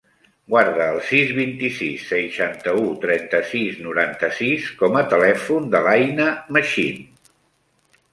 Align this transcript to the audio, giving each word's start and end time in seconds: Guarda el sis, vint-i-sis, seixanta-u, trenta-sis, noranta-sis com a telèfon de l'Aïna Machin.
Guarda 0.51 0.85
el 0.91 0.95
sis, 1.07 1.33
vint-i-sis, 1.39 2.05
seixanta-u, 2.11 2.85
trenta-sis, 3.03 3.75
noranta-sis 3.89 4.71
com 4.81 4.97
a 5.03 5.05
telèfon 5.13 5.69
de 5.77 5.83
l'Aïna 5.89 6.27
Machin. 6.59 7.05